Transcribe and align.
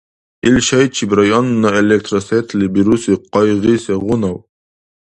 Ил 0.51 0.55
шайчиб 0.67 1.09
районна 1.19 1.69
электросетли 1.81 2.65
бируси 2.75 3.13
къайгъи 3.31 3.77
сегъунав? 3.85 4.37